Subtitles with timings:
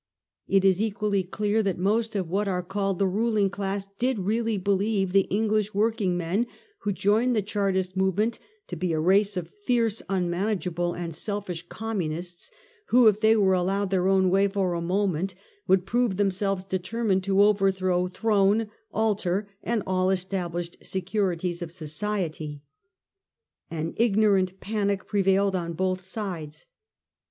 [0.47, 4.57] It is equally clear that most of what are called the ruling class did really
[4.57, 6.47] believe the English working men
[6.79, 12.49] who joined the Chartist movement to be a race of fierce unmanageable and selfish communists
[12.87, 15.35] who, if they were allowed their own way for a moment,
[15.67, 22.63] would prove themselves determined to overthrow throne, altar, and all estab lished securities of society.
[23.69, 26.65] An ignorant panic pre vailed on both sides.